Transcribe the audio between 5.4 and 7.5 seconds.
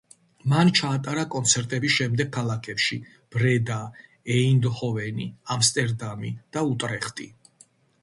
ამსტერდამი და უტრეხტი.